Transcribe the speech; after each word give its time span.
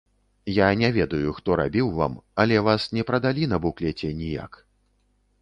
Я 0.51 0.69
не 0.81 0.87
ведаю, 0.95 1.33
хто 1.39 1.57
рабіў 1.61 1.91
вам, 1.99 2.15
але 2.45 2.59
вас 2.69 2.89
не 2.99 3.03
прадалі 3.11 3.43
на 3.53 3.61
буклеце 3.67 4.13
ніяк. 4.25 4.51